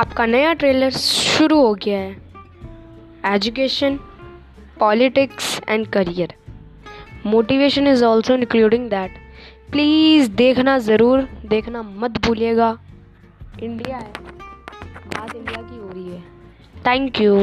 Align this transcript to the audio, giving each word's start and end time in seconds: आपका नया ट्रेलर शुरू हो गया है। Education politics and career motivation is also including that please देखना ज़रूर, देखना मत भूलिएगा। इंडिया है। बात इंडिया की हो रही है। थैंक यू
आपका 0.00 0.24
नया 0.26 0.52
ट्रेलर 0.52 0.90
शुरू 0.90 1.60
हो 1.62 1.72
गया 1.74 1.98
है। 1.98 3.34
Education 3.34 3.98
politics 4.78 5.60
and 5.68 5.86
career 5.86 6.34
motivation 7.26 7.86
is 7.86 8.04
also 8.04 8.34
including 8.34 8.88
that 8.90 9.18
please 9.72 10.30
देखना 10.30 10.78
ज़रूर, 10.78 11.26
देखना 11.46 11.82
मत 11.82 12.18
भूलिएगा। 12.26 12.76
इंडिया 13.62 13.96
है। 13.96 14.12
बात 15.06 15.34
इंडिया 15.36 15.62
की 15.62 15.78
हो 15.78 15.88
रही 15.88 16.08
है। 16.08 16.22
थैंक 16.86 17.20
यू 17.20 17.34